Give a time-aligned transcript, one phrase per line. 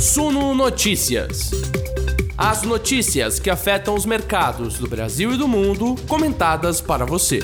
[0.00, 1.50] Suno Notícias.
[2.34, 7.40] As notícias que afetam os mercados do Brasil e do mundo, comentadas para você.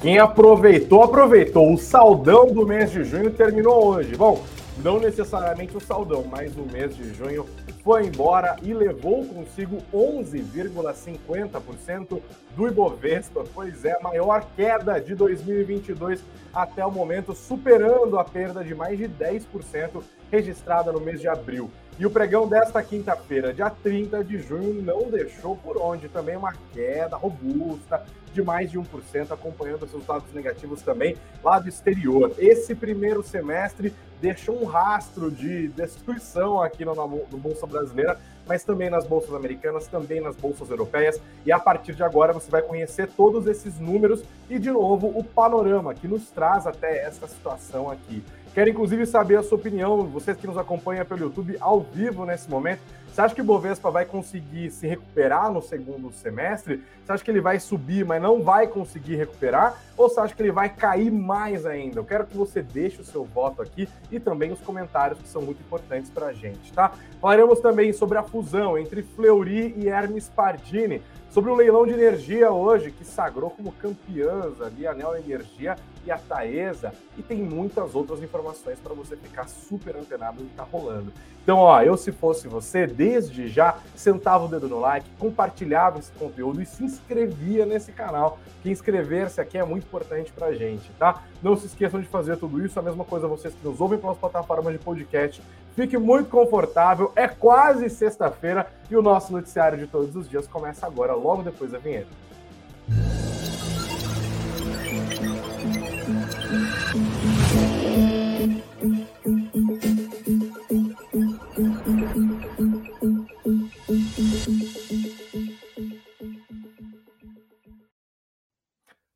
[0.00, 1.74] Quem aproveitou, aproveitou.
[1.74, 4.16] O saldão do mês de junho terminou hoje.
[4.16, 4.42] Bom,
[4.82, 7.44] não necessariamente o saldão, mas o mês de junho
[7.84, 12.22] foi embora e levou consigo 11,50%
[12.56, 13.44] do Ibovespa.
[13.54, 16.24] Pois é, a maior queda de 2022
[16.54, 21.70] até o momento, superando a perda de mais de 10% registrada no mês de abril.
[21.98, 26.08] E o pregão desta quinta-feira, dia 30 de junho, não deixou por onde.
[26.08, 31.68] Também uma queda robusta de mais de 1%, acompanhando os resultados negativos também lá do
[31.68, 32.32] exterior.
[32.38, 38.88] Esse primeiro semestre deixou um rastro de destruição aqui no, no Bolsa Brasileira, mas também
[38.88, 41.20] nas bolsas americanas, também nas bolsas europeias.
[41.44, 45.22] E a partir de agora você vai conhecer todos esses números e, de novo, o
[45.22, 48.22] panorama que nos traz até esta situação aqui.
[48.58, 52.50] Quero inclusive saber a sua opinião, vocês que nos acompanham pelo YouTube ao vivo nesse
[52.50, 52.80] momento.
[53.06, 56.82] Você acha que o Bovespa vai conseguir se recuperar no segundo semestre?
[57.04, 59.80] Você acha que ele vai subir, mas não vai conseguir recuperar?
[59.96, 62.00] Ou você acha que ele vai cair mais ainda?
[62.00, 65.40] Eu quero que você deixe o seu voto aqui e também os comentários que são
[65.40, 66.90] muito importantes para a gente, tá?
[67.20, 72.50] Falaremos também sobre a fusão entre Fleury e Hermes Pardini sobre o leilão de energia
[72.50, 77.94] hoje, que sagrou como campeãs ali a Neo Energia e a Taesa, e tem muitas
[77.94, 81.12] outras informações para você ficar super antenado no que está rolando.
[81.42, 86.12] Então, ó, eu se fosse você, desde já, sentava o dedo no like, compartilhava esse
[86.12, 90.90] conteúdo e se inscrevia nesse canal, que inscrever-se aqui é muito importante para a gente,
[90.98, 91.22] tá?
[91.42, 94.18] Não se esqueçam de fazer tudo isso, a mesma coisa vocês que nos ouvem pelas
[94.18, 95.42] plataformas de podcast,
[95.78, 100.84] Fique muito confortável, é quase sexta-feira e o nosso noticiário de todos os dias começa
[100.84, 102.08] agora, logo depois da vinheta.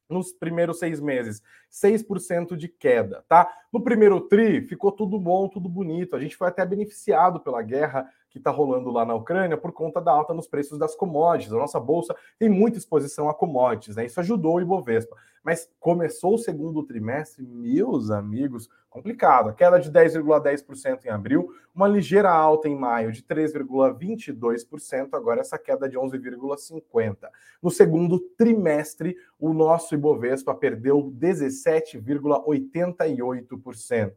[0.10, 1.42] Nos primeiros seis meses,
[1.72, 3.50] 6% de queda, tá?
[3.72, 6.14] No primeiro TRI, ficou tudo bom, tudo bonito.
[6.16, 10.02] A gente foi até beneficiado pela guerra que está rolando lá na Ucrânia por conta
[10.02, 11.54] da alta nos preços das commodities.
[11.54, 14.08] A nossa bolsa tem muita exposição a commodities, né?
[14.08, 15.16] Isso ajudou o Ibovespa.
[15.44, 19.50] Mas começou o segundo trimestre, meus amigos, complicado.
[19.50, 25.60] A queda de 10,10% em abril, uma ligeira alta em maio de 3,22%, agora essa
[25.60, 27.18] queda de 11,50%.
[27.62, 34.12] No segundo trimestre, o nosso Ibovespa perdeu 17,88%.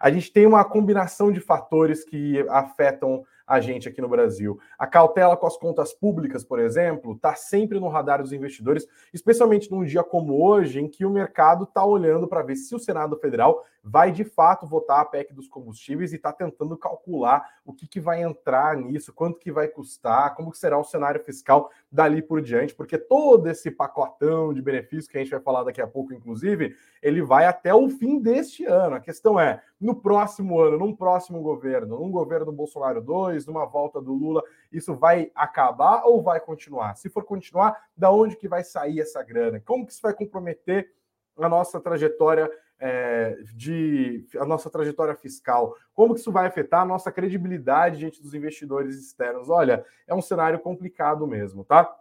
[0.00, 4.60] A gente tem uma combinação de fatores que afetam a gente aqui no Brasil.
[4.78, 9.68] A cautela com as contas públicas, por exemplo, está sempre no radar dos investidores, especialmente
[9.72, 13.18] num dia como hoje, em que o mercado está olhando para ver se o Senado
[13.18, 17.88] Federal vai de fato votar a PEC dos combustíveis e está tentando calcular o que,
[17.88, 22.22] que vai entrar nisso, quanto que vai custar, como que será o cenário fiscal dali
[22.22, 25.86] por diante, porque todo esse pacotão de benefícios que a gente vai falar daqui a
[25.86, 28.94] pouco, inclusive, ele vai até o fim deste ano.
[28.94, 33.66] A questão é, no próximo ano, num próximo governo, num governo do Bolsonaro 2, numa
[33.66, 36.94] volta do Lula, isso vai acabar ou vai continuar?
[36.94, 39.60] Se for continuar, da onde que vai sair essa grana?
[39.60, 40.92] Como que isso vai comprometer
[41.36, 46.86] a nossa trajetória é, de a nossa trajetória fiscal, como que isso vai afetar a
[46.86, 49.50] nossa credibilidade diante dos investidores externos?
[49.50, 51.94] Olha, é um cenário complicado mesmo, tá?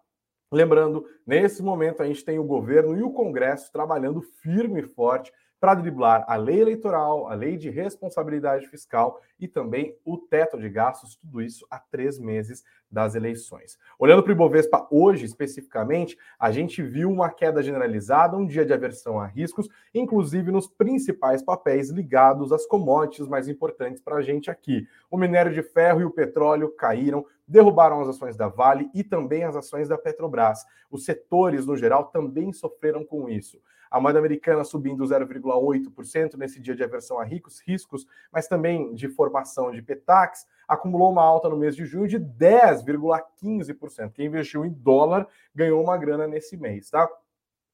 [0.51, 5.31] Lembrando, nesse momento a gente tem o governo e o Congresso trabalhando firme e forte
[5.59, 10.69] para driblar a lei eleitoral, a lei de responsabilidade fiscal e também o teto de
[10.69, 13.77] gastos, tudo isso há três meses das eleições.
[13.97, 18.73] Olhando para o Ibovespa hoje, especificamente, a gente viu uma queda generalizada, um dia de
[18.73, 24.49] aversão a riscos, inclusive nos principais papéis ligados às commodities mais importantes para a gente
[24.49, 24.87] aqui.
[25.11, 29.43] O minério de ferro e o petróleo caíram, derrubaram as ações da Vale e também
[29.43, 30.65] as ações da Petrobras.
[30.89, 33.59] Os setores, no geral, também sofreram com isso.
[33.89, 39.07] A moeda americana subindo 0,8% nesse dia de aversão a ricos, riscos, mas também de
[39.07, 44.11] formação de PETAX, acumulou uma alta no mês de junho de 10,15%.
[44.13, 47.09] Quem investiu em dólar ganhou uma grana nesse mês, tá?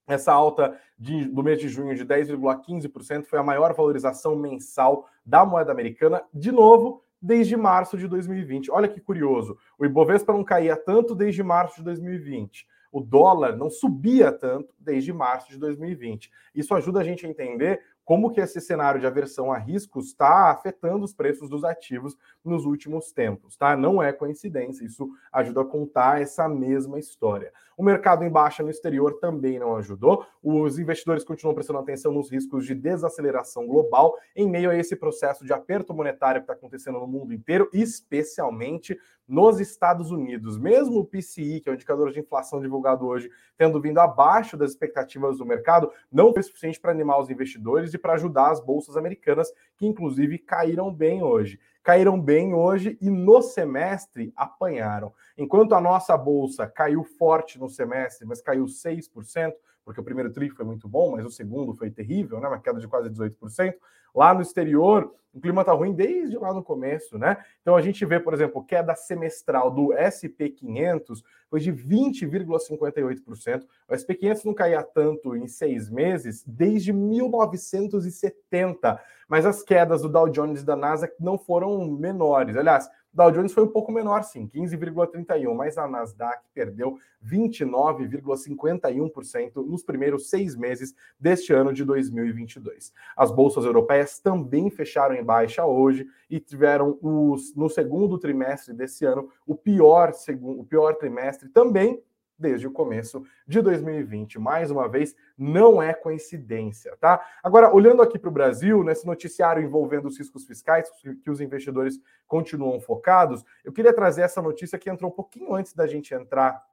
[0.07, 5.43] Essa alta de, do mês de junho de 10,15% foi a maior valorização mensal da
[5.43, 8.71] moeda americana, de novo, desde março de 2020.
[8.71, 13.69] Olha que curioso, o Ibovespa não caía tanto desde março de 2020 o dólar não
[13.69, 16.31] subia tanto desde março de 2020.
[16.55, 20.51] Isso ajuda a gente a entender como que esse cenário de aversão a riscos está
[20.51, 23.75] afetando os preços dos ativos nos últimos tempos, tá?
[23.75, 27.51] Não é coincidência, isso ajuda a contar essa mesma história.
[27.75, 30.25] O mercado em baixa no exterior também não ajudou.
[30.41, 35.43] Os investidores continuam prestando atenção nos riscos de desaceleração global em meio a esse processo
[35.43, 40.57] de aperto monetário que está acontecendo no mundo inteiro, especialmente nos Estados Unidos.
[40.57, 44.71] Mesmo o PCI, que é o indicador de inflação divulgado hoje, tendo vindo abaixo das
[44.71, 48.95] expectativas do mercado, não foi suficiente para animar os investidores e para ajudar as bolsas
[48.97, 51.59] americanas, que inclusive caíram bem hoje.
[51.83, 55.13] Caíram bem hoje e no semestre apanharam.
[55.37, 60.49] Enquanto a nossa bolsa caiu forte no semestre, mas caiu 6%, porque o primeiro tri
[60.49, 62.47] foi muito bom, mas o segundo foi terrível, né?
[62.47, 63.75] Uma queda de quase 18%.
[64.15, 67.35] Lá no exterior, o clima está ruim desde lá no começo, né?
[67.61, 73.65] Então a gente vê, por exemplo, queda semestral do SP500 foi de 20,58%.
[73.89, 78.97] O SP500 não caía tanto em seis meses desde 1970,
[79.27, 82.55] mas as quedas do Dow Jones e da Nasdaq não foram menores.
[82.55, 89.81] Aliás, Dow Jones foi um pouco menor, sim, 15,31, mas a Nasdaq perdeu 29,51% nos
[89.83, 92.91] primeiros seis meses deste ano de 2022.
[93.15, 99.05] As bolsas europeias também fecharam em baixa hoje e tiveram os, no segundo trimestre desse
[99.05, 100.11] ano o pior,
[100.41, 102.03] o pior trimestre também
[102.37, 104.39] desde o começo de 2020.
[104.39, 107.25] Mais uma vez, não é coincidência, tá?
[107.43, 110.89] Agora, olhando aqui para o Brasil, nesse noticiário envolvendo os riscos fiscais,
[111.23, 115.73] que os investidores continuam focados, eu queria trazer essa notícia que entrou um pouquinho antes
[115.73, 116.63] da gente entrar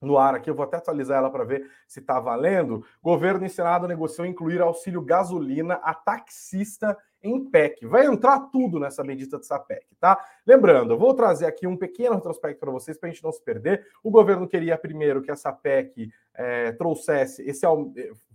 [0.00, 2.84] no ar aqui, eu vou até atualizar ela para ver se está valendo.
[3.02, 7.86] Governo e Senado negociam incluir auxílio gasolina a taxista em PEC.
[7.86, 10.18] Vai entrar tudo nessa medida dessa PEC, tá?
[10.46, 13.42] Lembrando, eu vou trazer aqui um pequeno retrospecto para vocês, para a gente não se
[13.42, 13.86] perder.
[14.02, 17.66] O governo queria primeiro que essa PEC é, trouxesse esse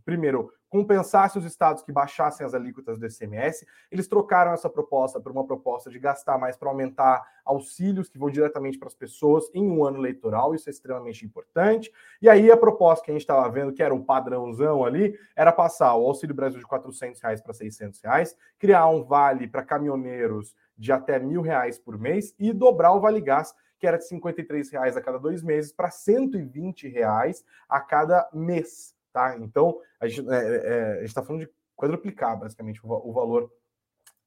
[0.03, 3.65] primeiro compensasse os estados que baixassem as alíquotas do ICMS.
[3.89, 8.29] Eles trocaram essa proposta por uma proposta de gastar mais para aumentar auxílios que vão
[8.29, 11.89] diretamente para as pessoas em um ano eleitoral, isso é extremamente importante.
[12.22, 15.53] E aí a proposta que a gente estava vendo, que era o padrãozão ali, era
[15.53, 20.53] passar o Auxílio Brasil de 400 reais para 600 reais, criar um vale para caminhoneiros
[20.77, 24.70] de até mil reais por mês e dobrar o Vale Gás, que era de 53
[24.72, 28.95] reais a cada dois meses, para 120 reais a cada mês.
[29.15, 29.38] Tá?
[29.38, 33.50] Então, a gente é, é, está falando de quadruplicar, basicamente, o, o valor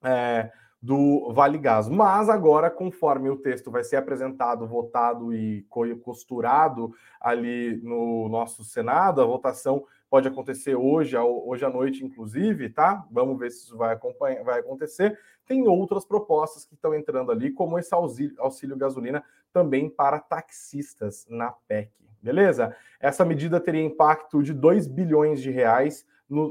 [0.03, 1.91] é, do Vale Gás.
[1.91, 5.67] Mas agora, conforme o texto vai ser apresentado, votado e
[6.03, 13.07] costurado ali no nosso Senado, a votação pode acontecer hoje, hoje à noite, inclusive, tá?
[13.11, 13.95] Vamos ver se isso vai,
[14.43, 15.19] vai acontecer.
[15.45, 21.27] Tem outras propostas que estão entrando ali, como esse auxílio, auxílio gasolina também para taxistas
[21.29, 22.77] na PEC beleza?
[23.01, 26.07] Essa medida teria impacto de 2 bilhões de reais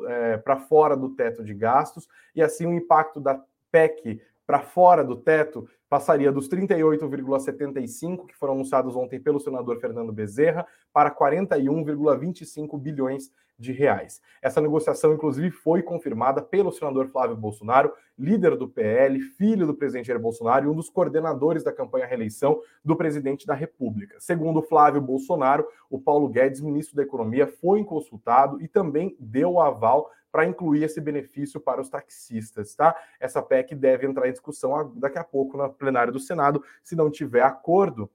[0.08, 3.40] é, para fora do teto de gastos, e assim o impacto da
[3.72, 10.12] PEC para fora do teto passaria dos 38,75 que foram anunciados ontem pelo senador Fernando
[10.12, 14.22] Bezerra para 41,25 bilhões de reais.
[14.42, 20.08] Essa negociação, inclusive, foi confirmada pelo senador Flávio Bolsonaro, líder do PL, filho do presidente
[20.08, 24.20] Jair Bolsonaro e um dos coordenadores da campanha reeleição do presidente da República.
[24.20, 29.62] Segundo Flávio Bolsonaro, o Paulo Guedes, ministro da Economia, foi consultado e também deu o
[29.62, 32.96] aval para incluir esse benefício para os taxistas, tá?
[33.20, 37.10] Essa PEC deve entrar em discussão daqui a pouco na plenária do Senado, se não
[37.10, 38.08] tiver acordo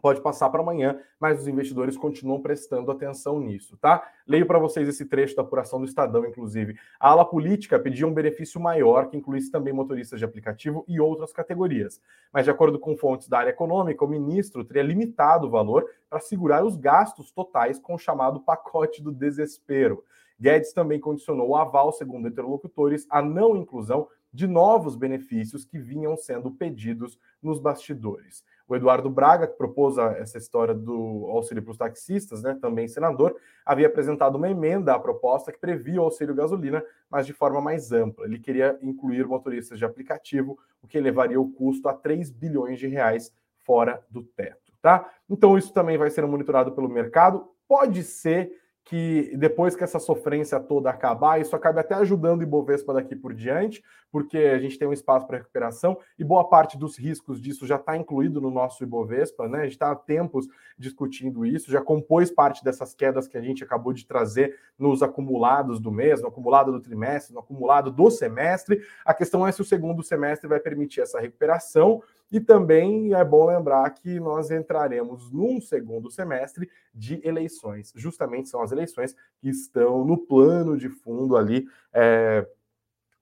[0.00, 4.02] pode passar para amanhã, mas os investidores continuam prestando atenção nisso, tá?
[4.26, 6.76] Leio para vocês esse trecho da apuração do Estadão, inclusive.
[6.98, 11.32] A ala política pedia um benefício maior, que incluísse também motoristas de aplicativo e outras
[11.32, 12.00] categorias.
[12.32, 16.18] Mas, de acordo com fontes da área econômica, o ministro teria limitado o valor para
[16.18, 20.02] segurar os gastos totais com o chamado pacote do desespero.
[20.40, 26.16] Guedes também condicionou o aval, segundo interlocutores, à não inclusão de novos benefícios que vinham
[26.16, 28.42] sendo pedidos nos bastidores.
[28.66, 33.36] O Eduardo Braga, que propôs essa história do auxílio para os taxistas, né, também senador,
[33.66, 37.92] havia apresentado uma emenda à proposta que previa o auxílio gasolina, mas de forma mais
[37.92, 38.24] ampla.
[38.24, 42.86] Ele queria incluir motoristas de aplicativo, o que elevaria o custo a 3 bilhões de
[42.86, 44.72] reais fora do teto.
[44.80, 45.12] Tá?
[45.28, 47.48] Então, isso também vai ser monitorado pelo mercado.
[47.68, 52.92] Pode ser que depois que essa sofrência toda acabar, isso acabe até ajudando o Ibovespa
[52.92, 56.98] daqui por diante, porque a gente tem um espaço para recuperação e boa parte dos
[56.98, 59.60] riscos disso já está incluído no nosso Ibovespa, né?
[59.60, 63.62] A gente está há tempos discutindo isso, já compôs parte dessas quedas que a gente
[63.62, 68.82] acabou de trazer nos acumulados do mês, no acumulado do trimestre, no acumulado do semestre.
[69.04, 72.02] A questão é se o segundo semestre vai permitir essa recuperação.
[72.32, 77.92] E também é bom lembrar que nós entraremos num segundo semestre de eleições.
[77.94, 81.66] Justamente são as eleições que estão no plano de fundo ali.
[81.92, 82.46] É,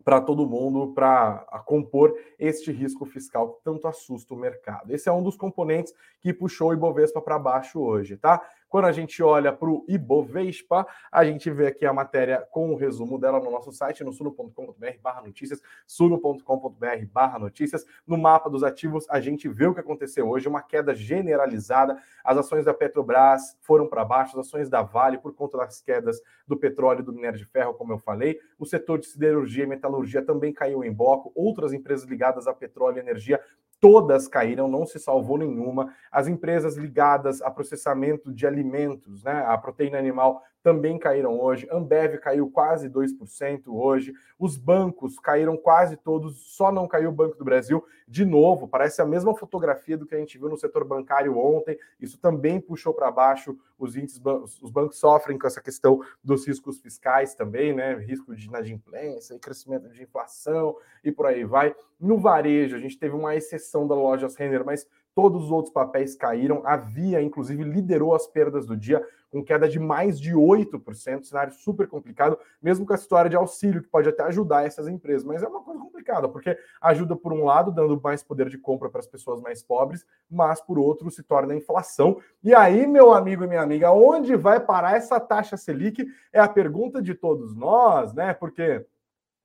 [0.04, 4.92] para todo mundo para compor este risco fiscal que tanto assusta o mercado.
[4.92, 8.42] Esse é um dos componentes que puxou o Ibovespa para baixo hoje, tá?
[8.70, 12.76] Quando a gente olha para o Ibovespa, a gente vê aqui a matéria com o
[12.76, 17.84] resumo dela no nosso site, no suno.com.br barra notícias, suno.com.br barra notícias.
[18.06, 22.00] No mapa dos ativos, a gente vê o que aconteceu hoje, uma queda generalizada.
[22.22, 26.20] As ações da Petrobras foram para baixo, as ações da Vale, por conta das quedas
[26.46, 28.38] do petróleo e do minério de ferro, como eu falei.
[28.56, 31.32] O setor de siderurgia e metalurgia também caiu em bloco.
[31.34, 33.40] Outras empresas ligadas a petróleo e energia
[33.80, 35.94] todas caíram, não se salvou nenhuma.
[36.12, 41.68] As empresas ligadas a processamento de alimentos, né, a proteína animal, também caíram hoje.
[41.70, 44.12] Ambev caiu quase 2% hoje.
[44.38, 47.84] Os bancos caíram quase todos, só não caiu o Banco do Brasil.
[48.06, 51.78] De novo, parece a mesma fotografia do que a gente viu no setor bancário ontem.
[52.00, 54.20] Isso também puxou para baixo os índices,
[54.60, 57.94] os bancos sofrem com essa questão dos riscos fiscais também, né?
[57.94, 61.74] Risco de inadimplência e crescimento de inflação e por aí vai.
[61.98, 66.14] No varejo, a gente teve uma exceção da lojas Renner, mas todos os outros papéis
[66.14, 66.62] caíram.
[66.64, 71.52] A Via, inclusive, liderou as perdas do dia, com queda de mais de 8%, cenário
[71.52, 75.42] super complicado, mesmo com a história de auxílio, que pode até ajudar essas empresas, mas
[75.42, 79.00] é uma coisa complicada, porque ajuda, por um lado, dando mais poder de compra para
[79.00, 82.20] as pessoas mais pobres, mas, por outro, se torna inflação.
[82.42, 86.06] E aí, meu amigo e minha amiga, onde vai parar essa taxa Selic?
[86.32, 88.34] É a pergunta de todos nós, né?
[88.34, 88.84] Porque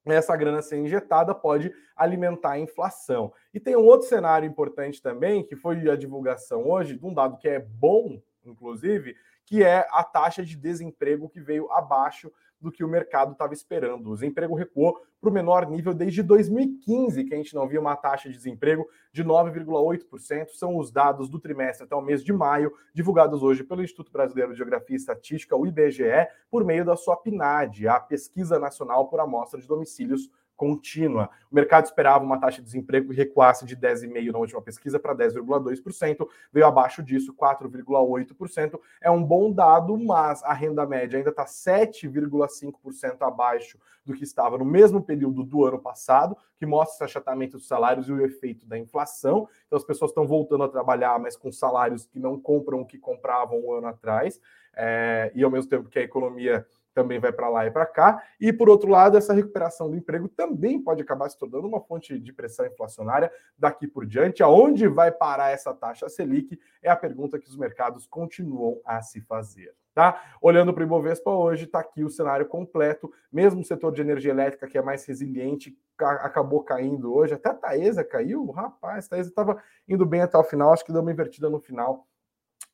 [0.06, 3.34] essa grana ser injetada pode alimentar a inflação.
[3.54, 7.38] E tem um outro cenário importante também, que foi a divulgação hoje de um dado
[7.38, 9.15] que é bom, inclusive,
[9.46, 14.10] que é a taxa de desemprego que veio abaixo do que o mercado estava esperando.
[14.10, 17.96] O desemprego recuou para o menor nível desde 2015, que a gente não via uma
[17.96, 20.50] taxa de desemprego de 9,8%.
[20.50, 24.52] São os dados do trimestre até o mês de maio, divulgados hoje pelo Instituto Brasileiro
[24.52, 29.20] de Geografia e Estatística, o IBGE, por meio da sua PNAD, a Pesquisa Nacional por
[29.20, 31.30] Amostra de Domicílios contínua.
[31.52, 35.16] O mercado esperava uma taxa de desemprego que recuasse de 10,5% na última pesquisa para
[35.16, 38.80] 10,2%, veio abaixo disso 4,8%.
[39.02, 44.58] É um bom dado, mas a renda média ainda está 7,5% abaixo do que estava
[44.58, 48.66] no mesmo período do ano passado, que mostra esse achatamento dos salários e o efeito
[48.66, 49.48] da inflação.
[49.66, 52.98] Então as pessoas estão voltando a trabalhar, mas com salários que não compram o que
[52.98, 54.40] compravam um ano atrás,
[54.76, 58.24] é, e ao mesmo tempo que a economia também vai para lá e para cá.
[58.40, 62.18] E, por outro lado, essa recuperação do emprego também pode acabar se tornando uma fonte
[62.18, 64.42] de pressão inflacionária daqui por diante.
[64.42, 69.22] Aonde vai parar essa taxa Selic é a pergunta que os mercados continuam a se
[69.22, 69.75] fazer.
[69.94, 70.22] Tá?
[70.42, 73.12] Olhando para o Ibovespa hoje, está aqui o cenário completo.
[73.32, 77.34] Mesmo o setor de energia elétrica, que é mais resiliente, acabou caindo hoje.
[77.34, 78.50] Até a Taesa caiu.
[78.52, 81.60] Rapaz, a Taesa estava indo bem até o final, acho que deu uma invertida no
[81.60, 82.08] final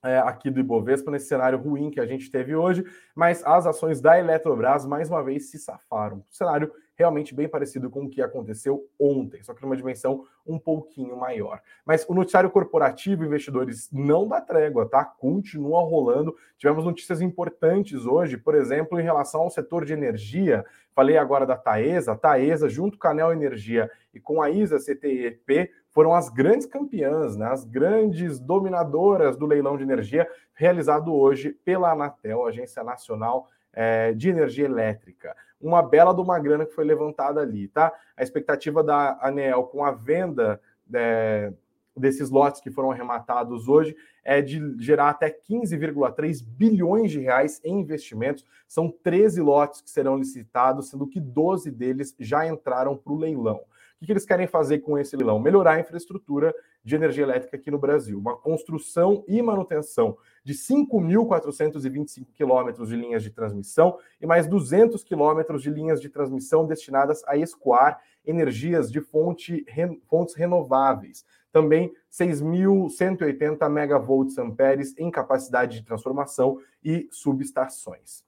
[0.04, 2.84] é, aqui do Ibovespa, nesse cenário ruim que a gente teve hoje,
[3.16, 6.24] mas as ações da Eletrobras, mais uma vez, se safaram.
[6.30, 11.18] Cenário realmente bem parecido com o que aconteceu ontem, só que numa dimensão um pouquinho
[11.18, 11.60] maior.
[11.86, 15.04] Mas o noticiário corporativo, investidores, não dá trégua, tá?
[15.04, 16.36] Continua rolando.
[16.58, 20.64] Tivemos notícias importantes hoje, por exemplo, em relação ao setor de energia.
[20.94, 25.72] Falei agora da Taesa, Taesa, junto com a Neo Energia e com a ISA CTEP,
[25.90, 31.92] foram as grandes campeãs, né, as grandes dominadoras do leilão de energia realizado hoje pela
[31.92, 35.36] Anatel, Agência Nacional é, de Energia Elétrica.
[35.60, 37.94] Uma bela de uma grana que foi levantada ali, tá?
[38.18, 40.60] A expectativa da ANEL com a venda
[40.94, 41.54] é,
[41.96, 47.80] desses lotes que foram arrematados hoje é de gerar até 15,3 bilhões de reais em
[47.80, 48.46] investimentos.
[48.68, 53.62] São 13 lotes que serão licitados, sendo que 12 deles já entraram para o leilão.
[54.02, 55.40] O que eles querem fazer com esse leilão?
[55.40, 58.18] Melhorar a infraestrutura de energia elétrica aqui no Brasil.
[58.18, 65.62] Uma construção e manutenção de 5.425 quilômetros de linhas de transmissão e mais 200 quilômetros
[65.62, 69.66] de linhas de transmissão destinadas a escoar energias de fonte,
[70.08, 71.26] fontes renováveis.
[71.52, 78.24] Também 6.180 megavolts amperes em capacidade de transformação e subestações.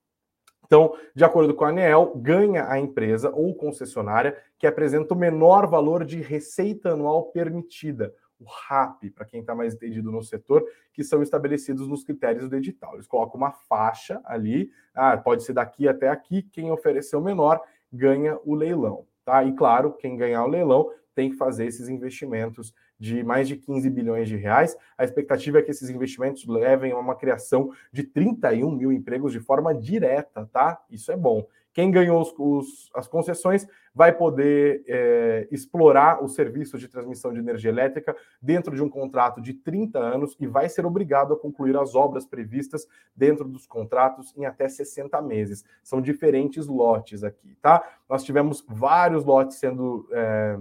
[0.65, 5.67] Então, de acordo com a ANEEL, ganha a empresa ou concessionária que apresenta o menor
[5.67, 11.03] valor de receita anual permitida, o RAP, para quem está mais entendido no setor, que
[11.03, 12.95] são estabelecidos nos critérios do edital.
[12.95, 17.61] Eles colocam uma faixa ali, ah, pode ser daqui até aqui, quem ofereceu menor
[17.91, 19.05] ganha o leilão.
[19.23, 19.43] Tá?
[19.43, 23.89] E claro, quem ganhar o leilão tem que fazer esses investimentos de mais de 15
[23.89, 24.75] bilhões de reais.
[24.97, 29.39] A expectativa é que esses investimentos levem a uma criação de 31 mil empregos de
[29.39, 30.81] forma direta, tá?
[30.89, 31.45] Isso é bom.
[31.73, 37.39] Quem ganhou os, os, as concessões vai poder é, explorar os serviços de transmissão de
[37.39, 41.77] energia elétrica dentro de um contrato de 30 anos e vai ser obrigado a concluir
[41.77, 45.63] as obras previstas dentro dos contratos em até 60 meses.
[45.83, 47.83] São diferentes lotes aqui, tá?
[48.09, 50.07] Nós tivemos vários lotes sendo.
[50.11, 50.59] É,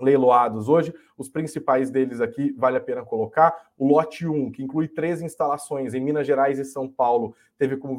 [0.00, 0.94] leiloados hoje.
[1.16, 3.54] Os principais deles aqui vale a pena colocar.
[3.76, 7.98] O lote 1, que inclui três instalações em Minas Gerais e São Paulo, teve como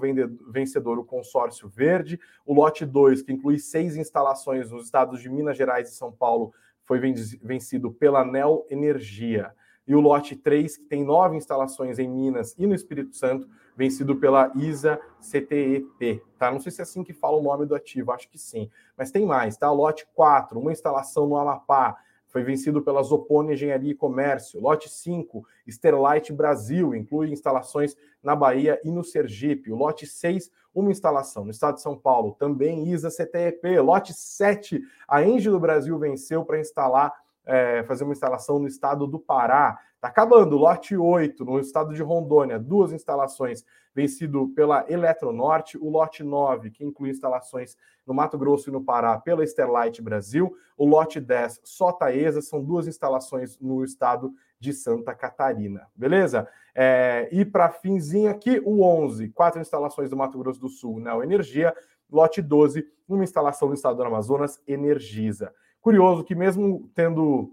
[0.49, 2.19] vencedor o consórcio Verde.
[2.45, 6.53] O lote 2, que inclui seis instalações nos estados de Minas Gerais e São Paulo,
[6.83, 6.99] foi
[7.41, 9.51] vencido pela Nel Energia.
[9.85, 14.15] E o lote 3, que tem nove instalações em Minas e no Espírito Santo, vencido
[14.15, 16.49] pela ISA CTEP, tá?
[16.51, 18.71] Não sei se é assim que fala o nome do ativo, acho que sim.
[18.97, 19.71] Mas tem mais, tá?
[19.71, 21.95] Lote 4, uma instalação no Amapá,
[22.27, 24.59] foi vencido pela Zopone Engenharia e Comércio.
[24.59, 29.71] Lote 5, Sterlite Brasil, inclui instalações na Bahia e no Sergipe.
[29.71, 33.79] Lote 6, uma instalação no estado de São Paulo, também ISA CTEP.
[33.79, 37.13] Lote 7, a Engie do Brasil venceu para instalar
[37.45, 39.79] é, fazer uma instalação no estado do Pará.
[39.97, 46.23] Está acabando, lote 8, no estado de Rondônia, duas instalações, vencido pela Eletronorte, o lote
[46.23, 51.19] 9, que inclui instalações no Mato Grosso e no Pará, pela Sterlite Brasil, o lote
[51.19, 56.47] 10, só Taesa, são duas instalações no estado de Santa Catarina, beleza?
[56.75, 61.23] É, e para finzinho aqui, o 11, quatro instalações do Mato Grosso do Sul, Neo
[61.23, 61.75] Energia,
[62.07, 65.51] lote 12, uma instalação no estado do Amazonas, Energisa.
[65.81, 67.51] Curioso que, mesmo tendo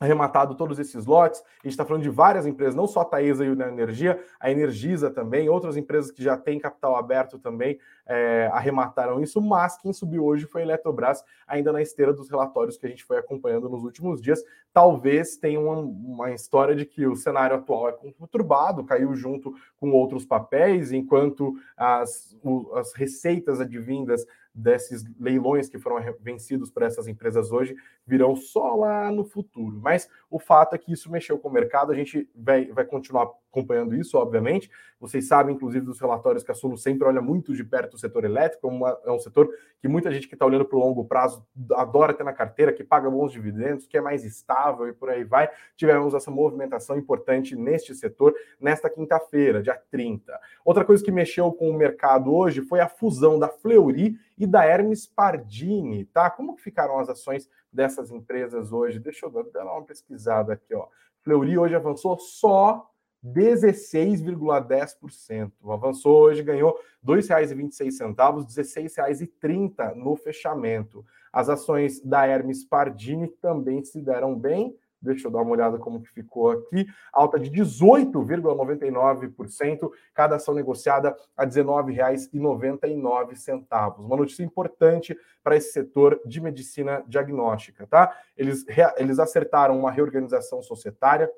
[0.00, 1.40] arrematado todos esses lotes.
[1.40, 4.50] A gente está falando de várias empresas, não só a Taesa e a Energia, a
[4.50, 9.92] Energisa também, outras empresas que já têm capital aberto também é, arremataram isso, mas quem
[9.92, 13.68] subiu hoje foi a Eletrobras, ainda na esteira dos relatórios que a gente foi acompanhando
[13.68, 14.42] nos últimos dias.
[14.72, 19.90] Talvez tenha uma, uma história de que o cenário atual é conturbado, caiu junto com
[19.92, 24.26] outros papéis, enquanto as, o, as receitas advindas
[24.60, 27.74] desses leilões que foram vencidos por essas empresas hoje
[28.06, 29.80] virão só lá no futuro.
[29.82, 33.30] Mas o fato é que isso mexeu com o mercado, a gente vai, vai continuar
[33.50, 34.70] acompanhando isso, obviamente.
[35.00, 38.24] Vocês sabem, inclusive, dos relatórios que a Suno sempre olha muito de perto o setor
[38.24, 39.48] elétrico, é, uma, é um setor
[39.80, 42.84] que muita gente que está olhando para o longo prazo adora ter na carteira, que
[42.84, 45.50] paga bons dividendos, que é mais estável e por aí vai.
[45.76, 50.38] Tivemos essa movimentação importante neste setor nesta quinta-feira, dia 30.
[50.64, 54.64] Outra coisa que mexeu com o mercado hoje foi a fusão da Fleury e da
[54.64, 56.30] Hermes Pardini, tá?
[56.30, 58.98] Como que ficaram as ações dessas empresas hoje?
[58.98, 60.88] Deixa eu dar uma pesquisada aqui, ó.
[61.22, 62.90] Fleury hoje avançou só
[63.22, 65.52] 16,10%.
[65.68, 66.70] Avançou hoje, ganhou
[67.06, 68.14] R$ 2,26, R$
[68.46, 71.04] 16,30 no fechamento.
[71.30, 76.02] As ações da Hermes Pardini também se deram bem, Deixa eu dar uma olhada como
[76.02, 76.84] que ficou aqui.
[77.12, 83.98] Alta de 18,99%, cada ação negociada a R$ 19,99.
[83.98, 88.14] Uma notícia importante para esse setor de medicina diagnóstica, tá?
[88.36, 91.30] Eles, eles acertaram uma reorganização societária,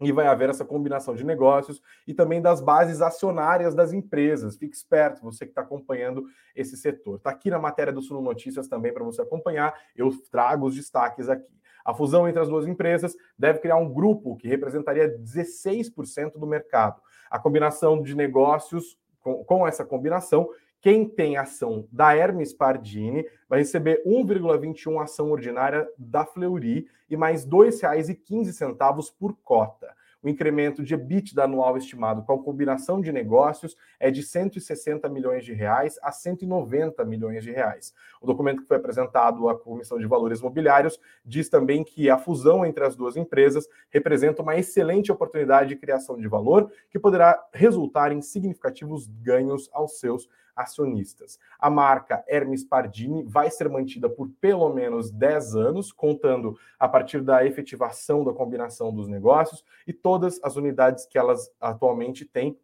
[0.00, 4.56] e vai haver essa combinação de negócios e também das bases acionárias das empresas.
[4.56, 7.16] Fique esperto, você que está acompanhando esse setor.
[7.16, 9.74] Está aqui na matéria do Suno Notícias também para você acompanhar.
[9.94, 11.56] Eu trago os destaques aqui.
[11.86, 17.00] A fusão entre as duas empresas deve criar um grupo que representaria 16% do mercado.
[17.30, 20.48] A combinação de negócios, com, com essa combinação,
[20.80, 27.44] quem tem ação da Hermes Pardini vai receber 1,21 ação ordinária da Fleury e mais
[27.44, 29.94] R$ 2,15 por cota.
[30.26, 35.44] O incremento de EBITDA anual estimado com a combinação de negócios é de 160 milhões
[35.44, 37.94] de reais a 190 milhões de reais.
[38.20, 42.66] O documento que foi apresentado à Comissão de Valores Mobiliários diz também que a fusão
[42.66, 48.10] entre as duas empresas representa uma excelente oportunidade de criação de valor que poderá resultar
[48.10, 51.38] em significativos ganhos aos seus acionistas.
[51.58, 57.20] A marca Hermes Pardini vai ser mantida por pelo menos 10 anos, contando a partir
[57.20, 62.58] da efetivação da combinação dos negócios, e todas as unidades que elas atualmente têm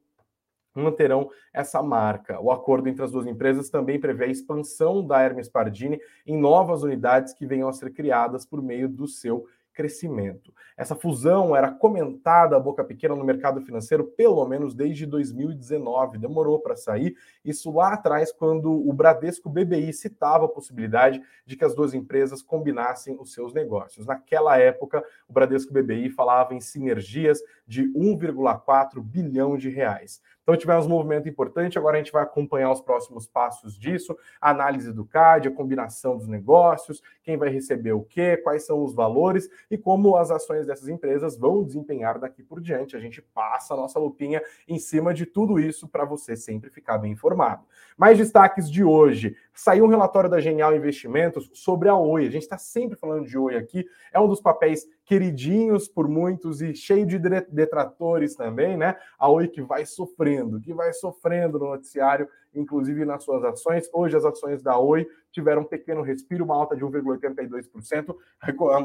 [0.74, 2.40] manterão essa marca.
[2.40, 6.82] O acordo entre as duas empresas também prevê a expansão da Hermes Pardini em novas
[6.82, 10.52] unidades que venham a ser criadas por meio do seu crescimento.
[10.76, 16.60] Essa fusão era comentada a boca pequena no mercado financeiro pelo menos desde 2019, demorou
[16.60, 17.16] para sair.
[17.44, 22.42] Isso lá atrás, quando o Bradesco BBI citava a possibilidade de que as duas empresas
[22.42, 24.06] combinassem os seus negócios.
[24.06, 30.20] Naquela época, o Bradesco BBI falava em sinergias de 1,4 bilhão de reais.
[30.42, 34.50] Então tivemos um movimento importante, agora a gente vai acompanhar os próximos passos disso, a
[34.50, 38.92] análise do CAD, a combinação dos negócios, quem vai receber o quê, quais são os
[38.92, 42.96] valores e como as ações dessas empresas vão desempenhar daqui por diante.
[42.96, 46.98] A gente passa a nossa lupinha em cima de tudo isso para você sempre ficar
[46.98, 47.64] bem informado.
[47.96, 49.36] Mais destaques de hoje.
[49.54, 52.26] Saiu um relatório da Genial Investimentos sobre a Oi.
[52.26, 53.86] A gente está sempre falando de Oi aqui.
[54.12, 58.96] É um dos papéis queridinhos por muitos e cheio de detratores também, né?
[59.18, 63.88] A Oi que vai sofrendo, que vai sofrendo no noticiário, inclusive nas suas ações.
[63.92, 68.14] Hoje as ações da Oi tiveram um pequeno respiro, uma alta de 1,82%,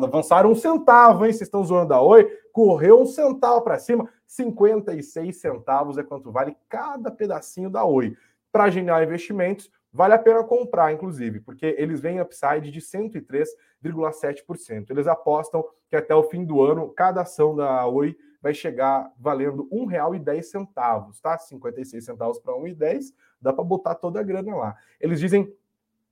[0.04, 1.32] avançaram um centavo, hein?
[1.32, 2.26] Vocês estão zoando a Oi?
[2.52, 8.16] Correu um centavo para cima, 56 centavos é quanto vale cada pedacinho da Oi.
[8.52, 14.92] Para Genial Investimentos, vale a pena comprar, inclusive, porque eles vêm upside de 103,7%.
[14.92, 19.68] Eles apostam que até o fim do ano, cada ação da Oi vai chegar valendo
[19.72, 21.40] R$ 1,10, tá?
[21.40, 23.06] 56 centavos para R$ 1,10,
[23.42, 24.78] dá para botar toda a grana lá.
[25.02, 25.52] Eles dizem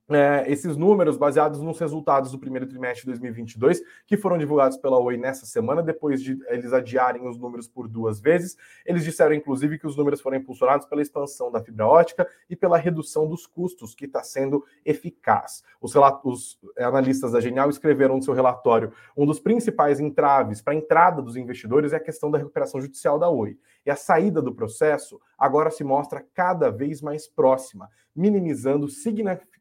[0.10, 5.00] é, esses números baseados nos resultados do primeiro trimestre de 2022, que foram divulgados pela
[5.00, 8.56] Oi nessa semana, depois de eles adiarem os números por duas vezes.
[8.86, 12.78] Eles disseram, inclusive, que os números foram impulsionados pela expansão da fibra ótica e pela
[12.78, 15.64] redução dos custos, que está sendo eficaz.
[15.82, 20.76] Os, os analistas da Genial escreveram no seu relatório um dos principais entraves para a
[20.76, 23.58] entrada dos investidores é a questão da recuperação judicial da Oi.
[23.86, 28.88] E a saída do processo agora se mostra cada vez mais próxima, minimizando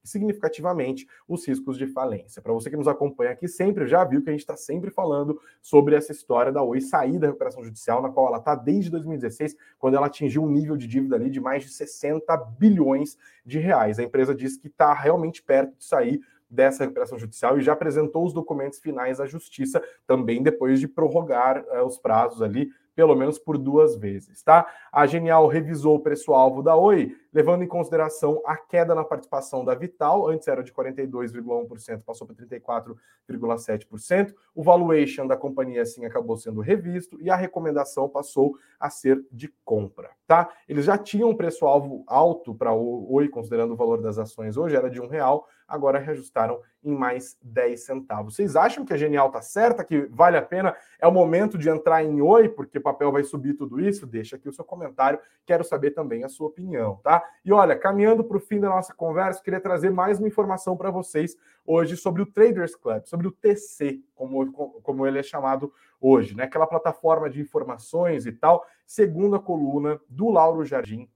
[0.05, 2.41] significativamente os riscos de falência.
[2.41, 5.39] Para você que nos acompanha aqui sempre, já viu que a gente está sempre falando
[5.61, 9.57] sobre essa história da Oi sair da recuperação judicial, na qual ela está desde 2016,
[9.79, 13.99] quando ela atingiu um nível de dívida ali de mais de 60 bilhões de reais.
[13.99, 18.25] A empresa diz que está realmente perto de sair dessa recuperação judicial e já apresentou
[18.25, 23.39] os documentos finais à justiça, também depois de prorrogar uh, os prazos ali pelo menos
[23.39, 24.67] por duas vezes, tá?
[24.93, 29.75] A Genial revisou o preço-alvo da Oi, levando em consideração a queda na participação da
[29.75, 34.33] Vital, antes era de 42,1%, passou para 34,7%.
[34.55, 39.53] O valuation da companhia assim acabou sendo revisto e a recomendação passou a ser de
[39.65, 40.49] compra, tá?
[40.69, 44.89] Eles já tinham um preço-alvo alto para Oi, considerando o valor das ações hoje, era
[44.89, 48.35] de um real, agora reajustaram em mais 10 centavos.
[48.35, 50.77] Vocês acham que a Genial tá certa, que vale a pena?
[50.98, 54.07] É o momento de entrar em Oi, porque o papel vai subir tudo isso?
[54.07, 57.24] Deixa aqui o seu comentário, quero saber também a sua opinião, tá?
[57.44, 60.90] E olha, caminhando para o fim da nossa conversa, queria trazer mais uma informação para
[60.90, 66.37] vocês hoje sobre o Traders Club, sobre o TC, como, como ele é chamado hoje,
[66.37, 66.44] né?
[66.44, 71.09] Aquela plataforma de informações e tal, segundo a coluna do Lauro Jardim,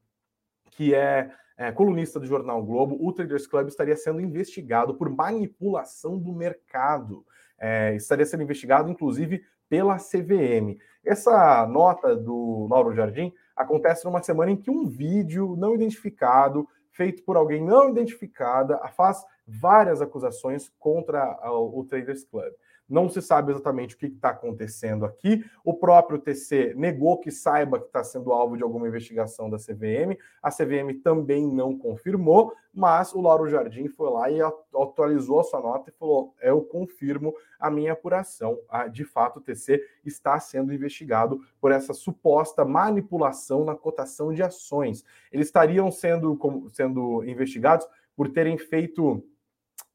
[0.71, 6.17] que é é, colunista do jornal Globo, o Traders Club estaria sendo investigado por manipulação
[6.17, 7.27] do mercado.
[7.59, 10.79] É, estaria sendo investigado, inclusive, pela CVM.
[11.05, 17.25] Essa nota do Lauro Jardim acontece numa semana em que um vídeo não identificado, feito
[17.25, 22.53] por alguém não identificada, faz várias acusações contra o Traders Club.
[22.89, 25.45] Não se sabe exatamente o que está acontecendo aqui.
[25.63, 30.17] O próprio TC negou que saiba que está sendo alvo de alguma investigação da CVM.
[30.43, 35.61] A CVM também não confirmou, mas o Lauro Jardim foi lá e atualizou a sua
[35.61, 38.59] nota e falou: Eu confirmo a minha apuração.
[38.69, 44.43] Ah, de fato, o TC está sendo investigado por essa suposta manipulação na cotação de
[44.43, 45.05] ações.
[45.31, 46.39] Eles estariam sendo,
[46.73, 49.23] sendo investigados por terem feito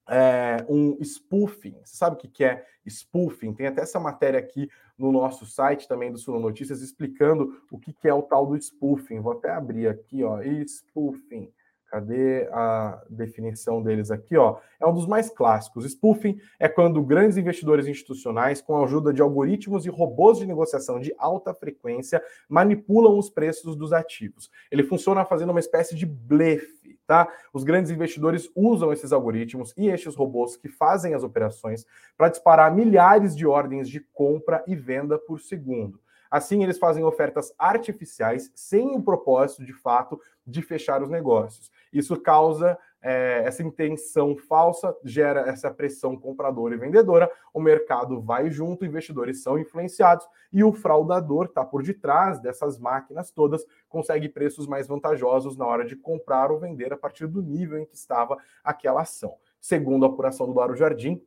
[0.08, 1.76] é, um spoofing.
[1.84, 3.54] Você sabe o que é spoofing?
[3.54, 7.96] Tem até essa matéria aqui no nosso site também do Suno Notícias explicando o que
[8.08, 9.20] é o tal do spoofing.
[9.20, 11.52] Vou até abrir aqui, ó, spoofing.
[11.94, 14.36] Cadê a definição deles aqui?
[14.36, 14.58] Ó?
[14.82, 15.86] É um dos mais clássicos.
[15.86, 21.00] Spoofing é quando grandes investidores institucionais, com a ajuda de algoritmos e robôs de negociação
[21.00, 24.50] de alta frequência, manipulam os preços dos ativos.
[24.72, 27.32] Ele funciona fazendo uma espécie de blefe, tá?
[27.54, 31.86] Os grandes investidores usam esses algoritmos e estes robôs que fazem as operações
[32.18, 36.02] para disparar milhares de ordens de compra e venda por segundo.
[36.34, 41.70] Assim, eles fazem ofertas artificiais sem o propósito, de fato, de fechar os negócios.
[41.94, 48.50] Isso causa é, essa intenção falsa, gera essa pressão compradora e vendedora, o mercado vai
[48.50, 54.66] junto, investidores são influenciados e o fraudador está por detrás dessas máquinas todas, consegue preços
[54.66, 58.38] mais vantajosos na hora de comprar ou vender a partir do nível em que estava
[58.64, 59.36] aquela ação.
[59.60, 61.22] Segundo a apuração do Lauro Jardim,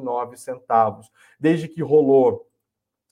[0.00, 1.10] nove centavos.
[1.38, 2.48] Desde que rolou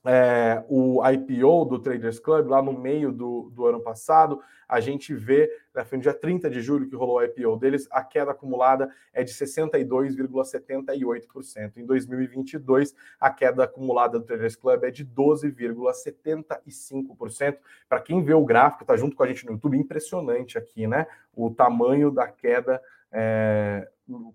[0.05, 5.15] é, o IPO do Traders Club, lá no meio do, do ano passado, a gente
[5.15, 8.31] vê, né, foi no dia 30 de julho que rolou o IPO deles, a queda
[8.31, 11.77] acumulada é de 62,78%.
[11.77, 17.59] Em 2022, a queda acumulada do Traders Club é de 12,75%.
[17.89, 21.07] Para quem vê o gráfico, tá junto com a gente no YouTube, impressionante aqui, né?
[21.35, 22.81] O tamanho da queda.
[23.12, 23.88] É,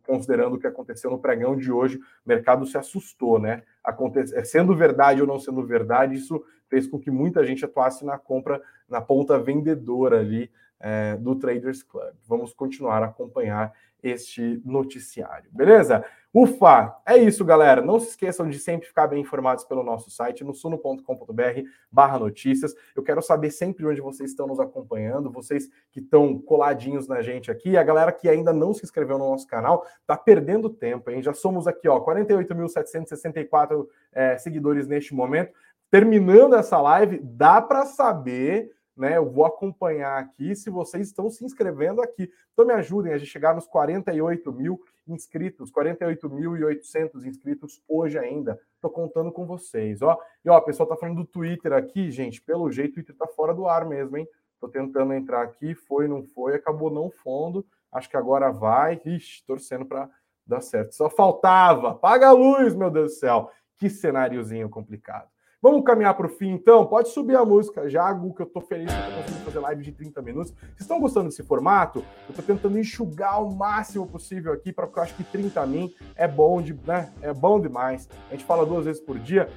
[0.03, 3.63] considerando o que aconteceu no pregão de hoje, o mercado se assustou, né?
[3.83, 4.19] Aconte...
[4.19, 8.17] É, sendo verdade ou não sendo verdade, isso fez com que muita gente atuasse na
[8.17, 12.13] compra, na ponta vendedora ali é, do Traders Club.
[12.27, 13.73] Vamos continuar a acompanhar
[14.09, 16.05] este noticiário, beleza?
[16.37, 16.93] Ufa!
[17.05, 17.81] É isso, galera.
[17.81, 22.75] Não se esqueçam de sempre ficar bem informados pelo nosso site, no suno.com.br barra notícias.
[22.93, 27.49] Eu quero saber sempre onde vocês estão nos acompanhando, vocês que estão coladinhos na gente
[27.49, 31.23] aqui, a galera que ainda não se inscreveu no nosso canal, tá perdendo tempo, hein?
[31.23, 35.53] Já somos aqui, ó, 48.764 é, seguidores neste momento.
[35.89, 39.17] Terminando essa live, dá para saber né?
[39.17, 42.31] Eu vou acompanhar aqui se vocês estão se inscrevendo aqui.
[42.53, 48.59] Então me ajudem a gente chegar nos 48 mil inscritos, 48.800 inscritos hoje ainda.
[48.75, 50.19] Estou contando com vocês, ó.
[50.43, 52.41] E ó, o pessoal tá falando do Twitter aqui, gente.
[52.41, 54.27] Pelo jeito, o Twitter tá fora do ar mesmo, hein?
[54.59, 57.65] Tô tentando entrar aqui, foi, não foi, acabou não fundo.
[57.91, 59.01] Acho que agora vai.
[59.05, 60.09] Ixi, torcendo para
[60.45, 60.95] dar certo.
[60.95, 61.95] Só faltava.
[61.95, 63.51] Paga a luz, meu Deus do céu.
[63.77, 65.29] Que cenáriozinho complicado.
[65.65, 66.85] Vamos caminhar para o fim, então?
[66.85, 69.81] Pode subir a música já, Gu, que eu estou feliz que eu conseguindo fazer live
[69.81, 70.53] de 30 minutos.
[70.53, 72.05] Vocês estão gostando desse formato?
[72.29, 75.91] Eu estou tentando enxugar o máximo possível aqui, porque eu acho que 30 a mim
[76.15, 77.11] é bom, de, né?
[77.19, 78.07] é bom demais.
[78.29, 79.49] A gente fala duas vezes por dia,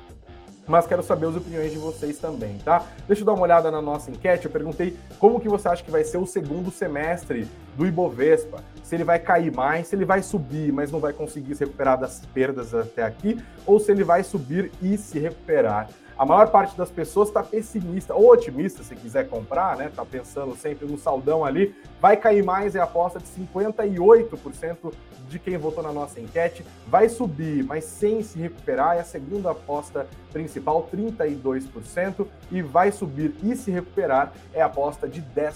[0.68, 2.84] mas quero saber as opiniões de vocês também, tá?
[3.06, 4.44] Deixa eu dar uma olhada na nossa enquete.
[4.44, 8.62] Eu perguntei como que você acha que vai ser o segundo semestre do Ibovespa.
[8.82, 11.98] Se ele vai cair mais, se ele vai subir, mas não vai conseguir se recuperar
[11.98, 15.88] das perdas até aqui, ou se ele vai subir e se recuperar.
[16.18, 19.88] A maior parte das pessoas está pessimista ou otimista, se quiser comprar, né?
[19.94, 21.72] Tá pensando sempre no saldão ali.
[22.00, 24.92] Vai cair mais, é a aposta de 58%
[25.28, 26.66] de quem votou na nossa enquete.
[26.88, 32.26] Vai subir, mas sem se recuperar, é a segunda aposta principal, 32%.
[32.50, 35.52] E vai subir e se recuperar, é a aposta de 10%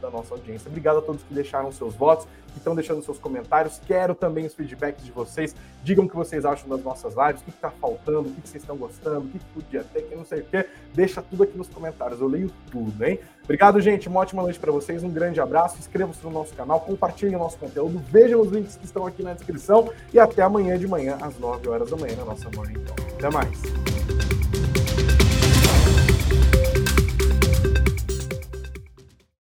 [0.00, 0.68] da nossa audiência.
[0.68, 3.80] Obrigado a todos que deixaram seus votos que estão deixando seus comentários.
[3.86, 5.54] Quero também os feedbacks de vocês.
[5.82, 8.62] Digam o que vocês acham das nossas lives, o que está faltando, o que vocês
[8.62, 10.64] estão gostando, o que podia ter sei que, não sei o que.
[10.94, 13.18] Deixa tudo aqui nos comentários, eu leio tudo, hein?
[13.44, 14.08] Obrigado, gente.
[14.08, 15.78] Uma ótima noite para vocês, um grande abraço.
[15.78, 19.34] Inscrevam-se no nosso canal, compartilhem o nosso conteúdo, vejam os links que estão aqui na
[19.34, 22.84] descrição e até amanhã de manhã, às 9 horas da manhã, na nossa Morning
[23.16, 24.17] Até mais.